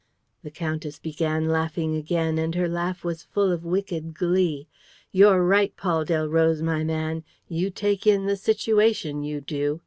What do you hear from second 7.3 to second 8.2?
You take